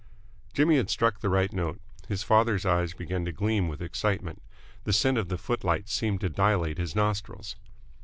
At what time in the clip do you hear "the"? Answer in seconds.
1.19-1.29, 4.83-4.93, 5.29-5.37